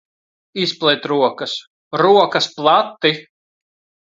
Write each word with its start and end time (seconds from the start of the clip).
Izplet 0.61 1.05
rokas. 1.11 1.53
Rokas 2.05 2.49
plati! 2.57 3.13